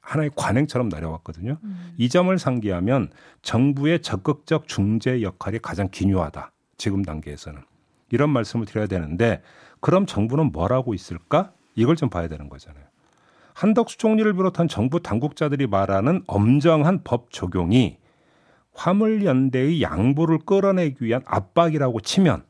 하나의 0.00 0.30
관행처럼 0.36 0.90
내려왔거든요. 0.90 1.58
음. 1.62 1.94
이 1.96 2.08
점을 2.08 2.36
상기하면 2.38 3.10
정부의 3.42 4.02
적극적 4.02 4.68
중재 4.68 5.22
역할이 5.22 5.58
가장 5.60 5.88
기묘하다. 5.90 6.52
지금 6.76 7.02
단계에서는. 7.02 7.62
이런 8.10 8.30
말씀을 8.30 8.66
드려야 8.66 8.86
되는데 8.86 9.42
그럼 9.80 10.06
정부는 10.06 10.52
뭘 10.52 10.72
하고 10.72 10.94
있을까? 10.94 11.52
이걸 11.74 11.96
좀 11.96 12.10
봐야 12.10 12.28
되는 12.28 12.48
거잖아요. 12.48 12.84
한덕수 13.54 13.98
총리를 13.98 14.30
비롯한 14.34 14.68
정부 14.68 15.00
당국자들이 15.00 15.66
말하는 15.66 16.22
엄정한 16.26 17.00
법 17.04 17.30
적용이 17.30 17.98
화물연대의 18.74 19.82
양보를 19.82 20.38
끌어내기 20.44 21.04
위한 21.04 21.22
압박이라고 21.26 22.00
치면 22.00 22.44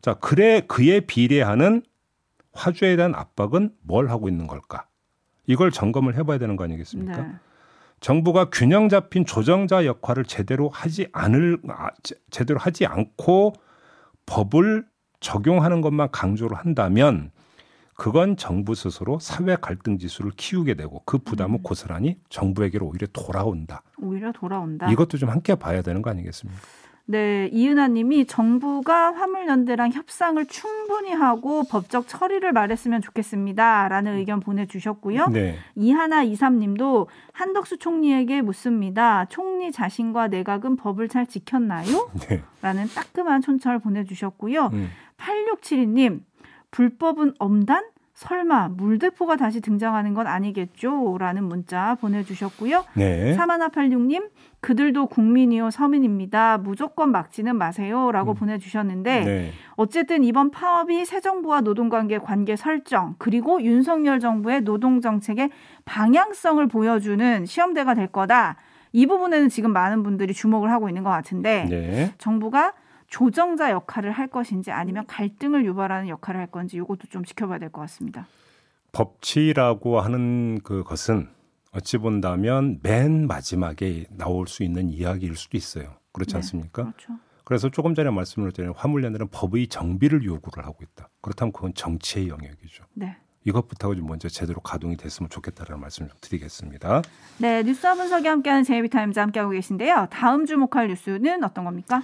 자, 0.00 0.14
그래 0.14 0.60
그에 0.60 1.00
비례하는 1.00 1.82
화주에 2.52 2.96
대한 2.96 3.14
압박은 3.14 3.74
뭘 3.82 4.10
하고 4.10 4.28
있는 4.28 4.46
걸까? 4.46 4.86
이걸 5.46 5.70
점검을 5.70 6.14
해봐야 6.16 6.38
되는 6.38 6.56
거 6.56 6.64
아니겠습니까? 6.64 7.22
네. 7.22 7.32
정부가 8.00 8.50
균형 8.50 8.88
잡힌 8.88 9.24
조정자 9.24 9.86
역할을 9.86 10.24
제대로 10.24 10.68
하지 10.68 11.08
않을 11.12 11.58
아, 11.68 11.88
제대로 12.30 12.58
하지 12.58 12.86
않고 12.86 13.54
법을 14.26 14.86
적용하는 15.20 15.80
것만 15.80 16.10
강조를 16.10 16.56
한다면 16.56 17.30
그건 17.94 18.36
정부 18.36 18.74
스스로 18.74 19.18
사회 19.18 19.56
갈등 19.56 19.98
지수를 19.98 20.32
키우게 20.36 20.74
되고 20.74 21.02
그 21.04 21.18
부담은 21.18 21.60
음. 21.60 21.62
고스란히 21.62 22.18
정부에게로 22.28 22.86
오히려 22.86 23.06
돌아온다. 23.12 23.82
오히려 23.98 24.32
돌아온다. 24.32 24.90
이것도 24.90 25.18
좀 25.18 25.30
함께 25.30 25.54
봐야 25.54 25.82
되는 25.82 26.02
거 26.02 26.10
아니겠습니까? 26.10 26.60
네, 27.06 27.50
이은하 27.52 27.88
님이 27.88 28.24
정부가 28.24 29.12
화물연대랑 29.12 29.92
협상을 29.92 30.44
충분히 30.46 31.12
하고 31.12 31.62
법적 31.64 32.08
처리를 32.08 32.52
말했으면 32.52 33.02
좋겠습니다. 33.02 33.88
라는 33.88 34.16
의견 34.16 34.40
보내주셨고요. 34.40 35.28
네. 35.28 35.56
이하나 35.74 36.22
이삼 36.22 36.58
님도 36.58 37.08
한덕수 37.32 37.76
총리에게 37.76 38.40
묻습니다. 38.40 39.26
총리 39.26 39.70
자신과 39.70 40.28
내각은 40.28 40.76
법을 40.76 41.10
잘 41.10 41.26
지켰나요? 41.26 42.10
네. 42.26 42.42
라는 42.62 42.86
따끔한 42.88 43.42
촌철 43.42 43.80
보내주셨고요. 43.80 44.70
음. 44.72 44.88
8672님, 45.18 46.20
불법은 46.74 47.34
엄단? 47.38 47.84
설마 48.14 48.68
물대포가 48.68 49.36
다시 49.36 49.60
등장하는 49.60 50.14
건 50.14 50.28
아니겠죠? 50.28 51.16
라는 51.18 51.44
문자 51.44 51.96
보내주셨고요. 51.96 52.84
네. 52.94 53.34
사마나팔육님 53.34 54.28
그들도 54.60 55.06
국민이요 55.06 55.70
서민입니다. 55.70 56.58
무조건 56.58 57.10
막지는 57.10 57.56
마세요. 57.56 58.12
라고 58.12 58.32
음. 58.32 58.34
보내주셨는데 58.34 59.20
네. 59.24 59.50
어쨌든 59.74 60.22
이번 60.22 60.52
파업이 60.52 61.04
새 61.04 61.20
정부와 61.20 61.62
노동관계 61.62 62.18
관계 62.18 62.54
설정 62.54 63.16
그리고 63.18 63.62
윤석열 63.62 64.20
정부의 64.20 64.62
노동정책의 64.62 65.50
방향성을 65.84 66.66
보여주는 66.68 67.46
시험대가 67.46 67.94
될 67.94 68.06
거다. 68.08 68.56
이 68.92 69.06
부분에는 69.06 69.48
지금 69.48 69.72
많은 69.72 70.04
분들이 70.04 70.32
주목을 70.32 70.70
하고 70.70 70.88
있는 70.88 71.02
것 71.02 71.10
같은데 71.10 71.66
네. 71.68 72.14
정부가 72.18 72.74
조정자 73.14 73.70
역할을 73.70 74.10
할 74.10 74.26
것인지 74.26 74.72
아니면 74.72 75.06
갈등을 75.06 75.64
유발하는 75.64 76.08
역할을 76.08 76.40
할 76.40 76.48
건지 76.48 76.78
이것도 76.78 77.06
좀 77.10 77.24
지켜봐야 77.24 77.60
될 77.60 77.70
것 77.70 77.80
같습니다. 77.82 78.26
법치라고 78.90 80.00
하는 80.00 80.60
그것은 80.64 81.28
어찌 81.70 81.98
본다면 81.98 82.80
맨 82.82 83.28
마지막에 83.28 84.06
나올 84.10 84.48
수 84.48 84.64
있는 84.64 84.88
이야기일 84.88 85.36
수도 85.36 85.56
있어요. 85.56 85.94
그렇지 86.12 86.32
네, 86.32 86.38
않습니까? 86.38 86.82
그렇죠. 86.82 87.12
그래서 87.44 87.68
조금 87.68 87.94
전에 87.94 88.10
말씀을 88.10 88.50
드린 88.50 88.72
화물연대는 88.74 89.28
법의 89.28 89.68
정비를 89.68 90.24
요구를 90.24 90.64
하고 90.66 90.78
있다. 90.82 91.08
그렇다면 91.20 91.52
그건 91.52 91.72
정치의 91.72 92.28
영역이죠. 92.28 92.82
네. 92.94 93.16
이것부터 93.44 93.94
좀 93.94 94.06
먼저 94.08 94.28
제대로 94.28 94.60
가동이 94.60 94.96
됐으면 94.96 95.30
좋겠다라는 95.30 95.80
말씀 95.80 96.08
좀 96.08 96.16
드리겠습니다. 96.20 97.02
네, 97.38 97.62
뉴스와 97.62 97.94
분석이 97.94 98.26
함께하는 98.26 98.64
제이비타임즈 98.64 99.20
함께하고 99.20 99.52
계신데요. 99.52 100.08
다음 100.10 100.46
주목할 100.46 100.88
뉴스는 100.88 101.44
어떤 101.44 101.64
겁니까? 101.64 102.02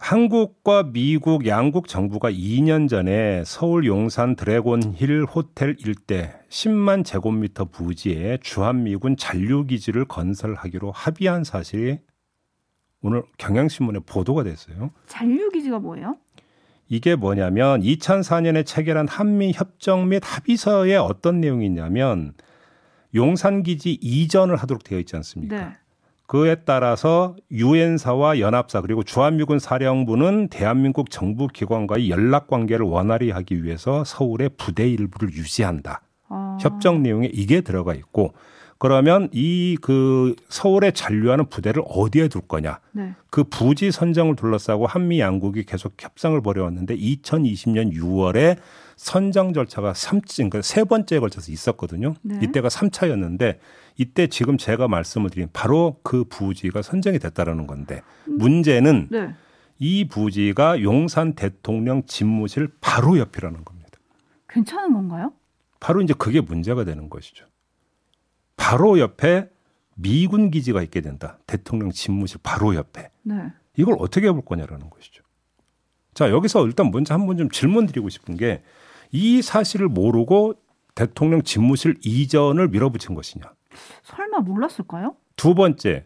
한국과 0.00 0.90
미국 0.92 1.46
양국 1.46 1.86
정부가 1.88 2.30
2년 2.30 2.88
전에 2.88 3.42
서울 3.46 3.86
용산 3.86 4.34
드래곤힐 4.34 5.24
호텔 5.24 5.76
일대 5.78 6.34
10만 6.48 7.04
제곱미터 7.04 7.66
부지에 7.66 8.38
주한미군 8.42 9.16
잔류기지를 9.16 10.04
건설하기로 10.06 10.90
합의한 10.90 11.44
사실이 11.44 12.00
오늘 13.02 13.22
경향신문에 13.38 14.00
보도가 14.00 14.42
됐어요. 14.42 14.90
잔류기지가 15.06 15.78
뭐예요? 15.78 16.16
이게 16.88 17.14
뭐냐면 17.14 17.80
2004년에 17.80 18.66
체결한 18.66 19.06
한미 19.08 19.52
협정 19.54 20.08
및 20.08 20.22
합의서에 20.24 20.96
어떤 20.96 21.40
내용이 21.40 21.66
있냐면 21.66 22.34
용산기지 23.14 23.98
이전을 24.02 24.56
하도록 24.56 24.82
되어 24.82 24.98
있지 24.98 25.14
않습니까? 25.16 25.56
네. 25.56 25.76
그에 26.26 26.56
따라서 26.64 27.36
유엔사와 27.50 28.40
연합사 28.40 28.80
그리고 28.80 29.02
주한미군 29.02 29.58
사령부는 29.58 30.48
대한민국 30.48 31.10
정부 31.10 31.48
기관과의 31.48 32.10
연락 32.10 32.46
관계를 32.46 32.86
원활히 32.86 33.30
하기 33.30 33.62
위해서 33.62 34.04
서울의 34.04 34.50
부대 34.56 34.88
일부를 34.88 35.32
유지한다. 35.34 36.02
아. 36.28 36.58
협정 36.60 37.02
내용에 37.02 37.28
이게 37.32 37.60
들어가 37.60 37.94
있고 37.94 38.32
그러면 38.84 39.30
이 39.32 39.78
그 39.80 40.34
서울에 40.48 40.90
잔류하는 40.90 41.46
부대를 41.48 41.82
어디에 41.86 42.28
둘 42.28 42.42
거냐. 42.42 42.80
네. 42.92 43.14
그 43.30 43.44
부지 43.44 43.90
선정을 43.90 44.36
둘러싸고 44.36 44.86
한미 44.86 45.20
양국이 45.20 45.64
계속 45.64 45.94
협상을 45.98 46.38
벌여왔는데 46.42 46.96
2020년 46.96 47.94
6월에 47.94 48.58
선정 48.96 49.52
절차가 49.54 49.92
3층, 49.92 50.50
그러니까 50.50 50.62
세 50.62 50.84
번째에 50.84 51.18
걸쳐서 51.18 51.50
있었거든요. 51.50 52.14
네. 52.22 52.40
이때가 52.42 52.68
3차였는데 52.68 53.58
이때 53.96 54.26
지금 54.26 54.58
제가 54.58 54.86
말씀을 54.86 55.30
드린 55.30 55.48
바로 55.52 55.96
그 56.02 56.24
부지가 56.24 56.82
선정이 56.82 57.18
됐다라는 57.18 57.66
건데 57.66 58.02
문제는 58.26 59.08
네. 59.10 59.34
이 59.78 60.08
부지가 60.08 60.82
용산 60.82 61.34
대통령 61.34 62.04
집무실 62.06 62.68
바로 62.80 63.18
옆이라는 63.18 63.64
겁니다. 63.64 63.98
괜찮은 64.48 64.92
건가요? 64.92 65.32
바로 65.80 66.00
이제 66.02 66.14
그게 66.16 66.40
문제가 66.40 66.84
되는 66.84 67.08
것이죠. 67.08 67.46
바로 68.64 68.98
옆에 68.98 69.48
미군 69.94 70.50
기지가 70.50 70.82
있게 70.82 71.00
된다. 71.00 71.38
대통령 71.46 71.90
집무실 71.90 72.40
바로 72.42 72.74
옆에. 72.74 73.10
네. 73.22 73.34
이걸 73.76 73.96
어떻게 73.98 74.28
해볼 74.28 74.44
거냐라는 74.44 74.90
것이죠. 74.90 75.22
자, 76.14 76.30
여기서 76.30 76.66
일단 76.66 76.90
먼저 76.90 77.14
한번 77.14 77.36
좀 77.36 77.48
질문 77.50 77.86
드리고 77.86 78.08
싶은 78.08 78.36
게 78.36 78.62
이 79.14 79.42
사실을 79.42 79.88
모르고 79.88 80.54
대통령 80.96 81.42
집무실 81.42 81.94
이전을 82.04 82.68
밀어붙인 82.68 83.14
것이냐. 83.14 83.44
설마 84.02 84.40
몰랐을까요? 84.40 85.14
두 85.36 85.54
번째. 85.54 86.04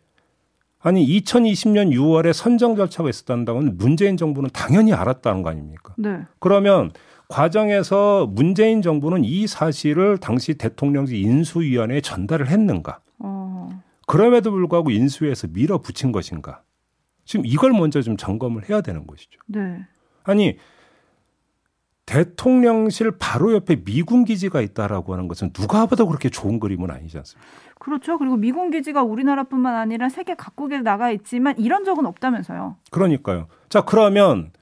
아니 0.78 1.04
2020년 1.06 1.90
6월에 1.90 2.34
선정 2.34 2.76
절차가 2.76 3.08
있었다는 3.08 3.46
건 3.46 3.76
문재인 3.78 4.18
정부는 4.18 4.50
당연히 4.52 4.92
알았다는 4.92 5.42
거 5.42 5.48
아닙니까? 5.48 5.94
네. 5.96 6.20
그러면 6.38 6.92
과정에서 7.28 8.26
문재인 8.26 8.80
정부는 8.82 9.24
이 9.24 9.46
사실을 9.46 10.18
당시 10.18 10.54
대통령직 10.54 11.18
인수위원회에 11.18 12.00
전달을 12.00 12.48
했는가? 12.48 13.00
어. 13.18 13.68
그럼에도 14.06 14.50
불구하고 14.50 14.90
인수위에서 14.90 15.48
밀어붙인 15.48 16.10
것인가? 16.10 16.62
지금 17.24 17.44
이걸 17.44 17.72
먼저 17.72 18.00
좀 18.00 18.16
점검을 18.16 18.68
해야 18.70 18.80
되는 18.80 19.06
것이죠. 19.06 19.38
네. 19.46 19.84
아니 20.24 20.56
대통령실 22.06 23.12
바로 23.18 23.52
옆에 23.52 23.76
미군 23.84 24.24
기지가 24.24 24.62
있다라고 24.62 25.12
하는 25.12 25.28
것은 25.28 25.52
누가 25.52 25.84
봐도 25.84 26.06
그렇게 26.06 26.30
좋은 26.30 26.58
그림은 26.58 26.90
아니지 26.90 27.18
않습니까? 27.18 27.46
그렇죠. 27.78 28.16
그리고 28.16 28.36
미군 28.36 28.70
기지가 28.70 29.02
우리나라뿐만 29.02 29.74
아니라 29.74 30.08
세계 30.08 30.34
각국에 30.34 30.80
나가 30.80 31.10
있지만 31.10 31.58
이런 31.58 31.84
적은 31.84 32.06
없다면서요. 32.06 32.76
그러니까요. 32.90 33.48
자, 33.68 33.82
그러면 33.82 34.52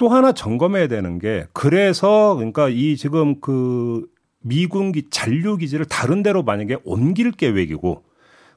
또 0.00 0.08
하나 0.08 0.32
점검해야 0.32 0.88
되는 0.88 1.18
게 1.18 1.46
그래서 1.52 2.34
그러니까 2.34 2.70
이 2.70 2.96
지금 2.96 3.38
그 3.38 4.06
미군기 4.38 5.10
잔류 5.10 5.58
기지를 5.58 5.84
다른 5.84 6.22
데로 6.22 6.42
만약에 6.42 6.78
옮길 6.84 7.32
계획이고 7.32 8.02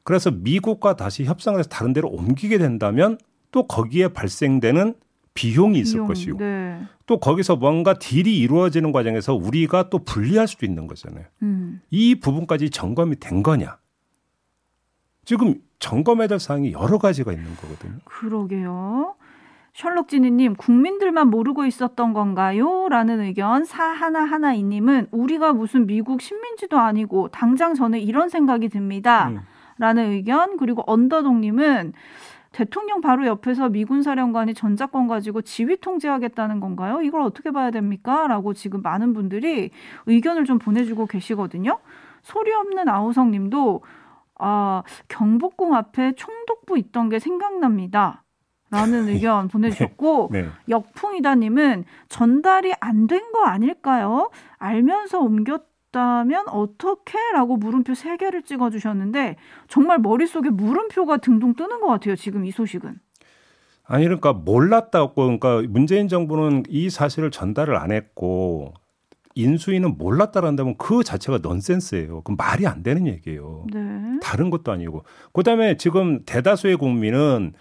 그래서 0.03 0.31
미국과 0.31 0.95
다시 0.95 1.25
협상을 1.25 1.59
해서 1.59 1.67
다른 1.67 1.91
데로 1.91 2.07
옮기게 2.07 2.59
된다면 2.59 3.17
또 3.51 3.67
거기에 3.67 4.07
발생되는 4.07 4.95
비용이 5.33 5.79
있을 5.79 5.95
비용, 5.95 6.07
것이고 6.07 6.37
네. 6.37 6.79
또 7.07 7.19
거기서 7.19 7.57
뭔가 7.57 7.99
딜이 7.99 8.37
이루어지는 8.37 8.93
과정에서 8.93 9.35
우리가 9.35 9.89
또 9.89 9.99
불리할 9.99 10.47
수도 10.47 10.65
있는 10.65 10.87
거잖아요. 10.87 11.25
음. 11.41 11.81
이 11.89 12.15
부분까지 12.15 12.69
점검이 12.69 13.19
된 13.19 13.43
거냐? 13.43 13.79
지금 15.25 15.55
점검해야 15.79 16.27
될 16.27 16.39
사항이 16.39 16.71
여러 16.71 16.97
가지가 16.99 17.33
있는 17.33 17.53
거거든요. 17.57 17.97
그러게요. 18.05 19.15
셜록지니님, 19.73 20.55
국민들만 20.55 21.29
모르고 21.29 21.65
있었던 21.65 22.13
건가요? 22.13 22.87
라는 22.89 23.21
의견, 23.21 23.65
사하나하나이님은 23.65 25.07
우리가 25.11 25.53
무슨 25.53 25.87
미국 25.87 26.21
식민지도 26.21 26.77
아니고 26.77 27.29
당장 27.29 27.73
저는 27.73 27.99
이런 27.99 28.29
생각이 28.29 28.69
듭니다. 28.69 29.29
음. 29.29 29.39
라는 29.79 30.11
의견, 30.11 30.57
그리고 30.57 30.83
언더동님은 30.85 31.93
대통령 32.51 33.01
바로 33.01 33.25
옆에서 33.25 33.69
미군 33.69 34.03
사령관이 34.03 34.53
전자권 34.53 35.07
가지고 35.07 35.41
지휘 35.41 35.75
통제하겠다는 35.77 36.59
건가요? 36.59 37.01
이걸 37.01 37.21
어떻게 37.21 37.49
봐야 37.49 37.71
됩니까? 37.71 38.27
라고 38.27 38.53
지금 38.53 38.83
많은 38.83 39.13
분들이 39.13 39.71
의견을 40.05 40.45
좀 40.45 40.59
보내주고 40.59 41.07
계시거든요. 41.07 41.79
소리 42.21 42.53
없는 42.53 42.87
아우성 42.87 43.31
님도, 43.31 43.81
아, 44.37 44.83
경복궁 45.07 45.73
앞에 45.73 46.13
총독부 46.13 46.77
있던 46.77 47.09
게 47.09 47.17
생각납니다. 47.17 48.22
라는 48.73 49.07
의견 49.07 49.47
보내주셨고, 49.47 50.29
네. 50.33 50.41
네. 50.43 50.47
역풍이다님은 50.69 51.85
전달이 52.09 52.73
안 52.79 53.07
된 53.07 53.21
거 53.31 53.45
아닐까요? 53.45 54.29
알면서 54.57 55.19
옮겼 55.19 55.63
다면 55.91 56.47
어떻게? 56.47 57.19
라고 57.33 57.55
물음표 57.55 57.93
3개를 57.93 58.43
찍어주셨는데 58.45 59.35
정말 59.67 59.99
머릿속에 59.99 60.49
물음표가 60.49 61.17
등등 61.17 61.53
뜨는 61.53 61.79
것 61.81 61.87
같아요. 61.87 62.15
지금 62.15 62.45
이 62.45 62.51
소식은. 62.51 62.95
아니 63.85 64.05
그러니까 64.05 64.33
몰랐다고 64.33 65.13
그러니까 65.13 65.61
문재인 65.69 66.07
정부는 66.07 66.63
이 66.67 66.89
사실을 66.89 67.29
전달을 67.29 67.75
안 67.75 67.91
했고 67.91 68.73
인수위는 69.35 69.97
몰랐다란다면 69.99 70.77
그 70.77 71.03
자체가 71.03 71.39
넌센스예요. 71.43 72.21
그럼 72.21 72.37
말이 72.37 72.65
안 72.65 72.81
되는 72.81 73.05
얘기예요. 73.05 73.65
네. 73.71 73.79
다른 74.21 74.49
것도 74.49 74.71
아니고. 74.71 75.03
그다음에 75.33 75.77
지금 75.77 76.23
대다수의 76.25 76.77
국민은 76.77 77.53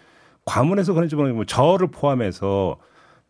과문해서 0.44 0.94
그런지 0.94 1.16
모르겠지만 1.16 1.46
저를 1.46 1.88
포함해서 1.90 2.78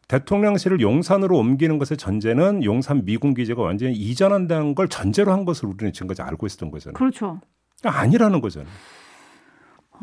대통령실을 0.09 0.81
용산으로 0.81 1.39
옮기는 1.39 1.79
것의 1.79 1.97
전제는 1.97 2.65
용산 2.65 3.05
미군 3.05 3.35
기지가 3.35 3.63
완전히 3.63 3.95
이전한다는 3.95 4.75
걸 4.75 4.89
전제로 4.89 5.33
한 5.33 5.45
것을 5.45 5.69
우리는 5.69 5.93
지금까지 5.93 6.23
알고 6.23 6.47
있었던 6.47 6.71
거잖아요. 6.71 6.95
그렇죠. 6.95 7.41
아니라는 7.85 8.41
거잖아요. 8.41 8.71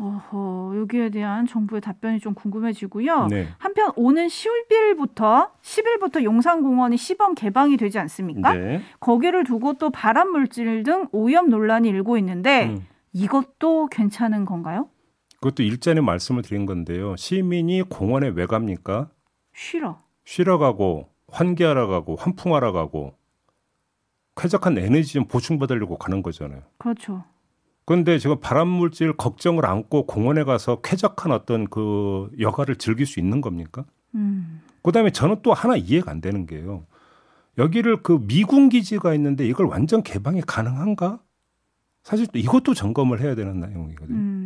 어허, 0.00 0.72
여기에 0.78 1.10
대한 1.10 1.46
정부의 1.46 1.82
답변이 1.82 2.20
좀 2.20 2.32
궁금해지고요. 2.32 3.26
네. 3.26 3.48
한편 3.58 3.92
오는 3.96 4.26
10일부터 4.28 5.50
10일부터 5.60 6.24
용산공원이 6.24 6.96
시범 6.96 7.34
개방이 7.34 7.76
되지 7.76 7.98
않습니까? 7.98 8.54
네. 8.54 8.80
거기를 8.98 9.44
두고 9.44 9.74
또 9.74 9.90
발암 9.90 10.30
물질 10.30 10.82
등 10.84 11.06
오염 11.12 11.50
논란이 11.50 11.88
일고 11.88 12.16
있는데 12.16 12.68
음. 12.68 12.86
이것도 13.12 13.88
괜찮은 13.88 14.46
건가요? 14.46 14.88
그것도 15.40 15.62
일전에 15.62 16.00
말씀을 16.00 16.42
드린 16.42 16.66
건데요. 16.66 17.16
시민이 17.16 17.82
공원에 17.82 18.28
왜 18.28 18.46
갑니까? 18.46 19.10
쉬러. 19.54 20.00
쉬러 20.24 20.58
가고 20.58 21.08
환기하러 21.28 21.86
가고 21.86 22.16
환풍하러 22.16 22.72
가고 22.72 23.14
쾌적한 24.36 24.78
에너지 24.78 25.14
좀 25.14 25.24
보충받으려고 25.26 25.98
가는 25.98 26.22
거잖아요. 26.22 26.62
그렇죠. 26.78 27.24
그런데 27.84 28.18
지금 28.18 28.38
발암물질 28.38 29.14
걱정을 29.16 29.66
안고 29.66 30.06
공원에 30.06 30.44
가서 30.44 30.80
쾌적한 30.82 31.32
어떤 31.32 31.66
그 31.66 32.30
여가를 32.38 32.76
즐길 32.76 33.06
수 33.06 33.18
있는 33.18 33.40
겁니까? 33.40 33.84
음. 34.14 34.60
그다음에 34.82 35.10
저는 35.10 35.36
또 35.42 35.52
하나 35.52 35.76
이해가 35.76 36.10
안 36.10 36.20
되는 36.20 36.46
게요. 36.46 36.86
여기를 37.58 38.02
그 38.02 38.24
미군 38.26 38.68
기지가 38.68 39.14
있는데 39.14 39.46
이걸 39.46 39.66
완전 39.66 40.02
개방이 40.02 40.40
가능한가? 40.42 41.20
사실 42.02 42.26
또 42.28 42.38
이것도 42.38 42.74
점검을 42.74 43.20
해야 43.20 43.34
되는 43.34 43.60
내용이거든요. 43.60 44.18
음. 44.18 44.39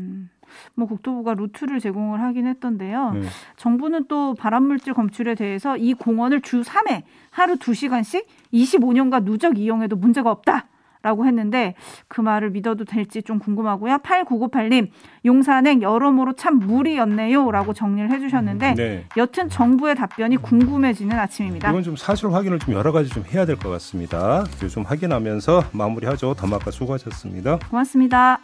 뭐 0.75 0.87
국토부가 0.87 1.35
루트를 1.35 1.81
제공을 1.81 2.21
하긴 2.23 2.47
했던데요. 2.47 3.13
네. 3.13 3.23
정부는 3.57 4.07
또 4.09 4.35
발암물질 4.35 4.95
검출에 4.95 5.35
대해서 5.35 5.77
이 5.77 5.95
공원을 5.95 6.41
주 6.43 6.63
3회 6.63 7.03
하루 7.31 7.57
2시간씩 7.57 8.25
25년간 8.53 9.25
누적 9.25 9.59
이용해도 9.59 9.97
문제가 9.97 10.31
없다. 10.31 10.67
라고 11.03 11.27
했는데 11.27 11.75
그 12.09 12.23
말을 12.23 12.49
믿어도 12.49 12.87
될지 12.87 13.23
좀 13.23 13.39
궁금하고요. 13.39 13.99
8998님, 13.99 14.89
용산행 15.27 15.83
여러모로 15.83 16.33
참 16.33 16.59
무리였네요. 16.61 17.51
라고 17.51 17.75
정리를 17.75 18.11
해주셨는데 18.11 18.75
네. 18.75 19.05
여튼 19.19 19.51
정부의 19.51 19.97
답변이 19.97 20.39
궁금해지는 20.39 21.19
아침입니다. 21.19 21.69
이건 21.69 21.83
좀 21.83 21.95
사실 21.97 22.33
확인을 22.33 22.59
좀 22.59 22.73
여러 22.73 22.91
가지 22.91 23.11
좀 23.11 23.23
해야 23.31 23.45
될 23.45 23.57
것 23.57 23.69
같습니다. 23.69 24.45
좀 24.71 24.85
확인하면서 24.85 25.65
마무리하죠. 25.73 26.33
더마카 26.39 26.71
수고하셨습니다. 26.71 27.59
고맙습니다. 27.69 28.41